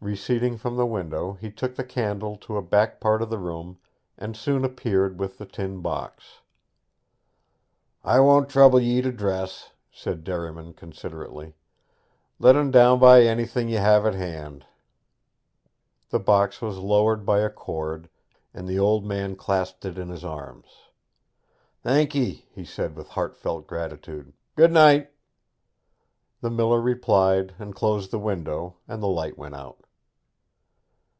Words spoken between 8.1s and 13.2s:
won't trouble ye to dress,' said Derriman considerately; 'let en down